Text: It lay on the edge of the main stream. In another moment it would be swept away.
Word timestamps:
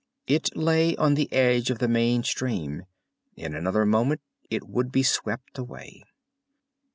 It 0.25 0.57
lay 0.57 0.95
on 0.95 1.13
the 1.13 1.31
edge 1.31 1.69
of 1.69 1.77
the 1.77 1.87
main 1.87 2.23
stream. 2.23 2.87
In 3.35 3.53
another 3.53 3.85
moment 3.85 4.21
it 4.49 4.67
would 4.67 4.91
be 4.91 5.03
swept 5.03 5.59
away. 5.59 6.03